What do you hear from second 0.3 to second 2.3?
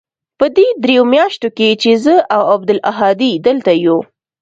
په دې درېو مياشتو کښې چې زه